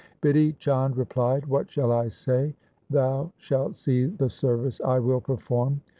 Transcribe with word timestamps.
Bidhi 0.23 0.57
Chand 0.57 0.97
replied,' 0.97 1.45
What 1.45 1.69
shall 1.69 1.91
I 1.91 2.07
say? 2.07 2.55
Thou 2.89 3.31
shalt 3.37 3.75
see 3.75 4.05
the 4.07 4.29
service 4.29 4.81
I 4.81 4.97
will 4.97 5.21
perform. 5.21 5.81